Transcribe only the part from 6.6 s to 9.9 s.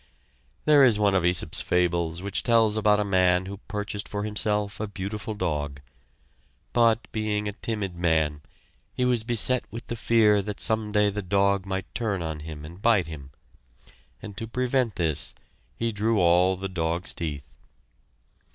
but being a timid man, he was beset with